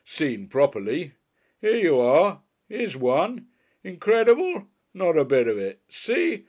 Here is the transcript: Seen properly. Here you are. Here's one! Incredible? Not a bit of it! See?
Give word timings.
Seen 0.03 0.47
properly. 0.47 1.11
Here 1.59 1.75
you 1.75 1.99
are. 1.99 2.41
Here's 2.67 2.97
one! 2.97 3.49
Incredible? 3.83 4.65
Not 4.95 5.15
a 5.15 5.23
bit 5.25 5.47
of 5.47 5.59
it! 5.59 5.83
See? 5.89 6.39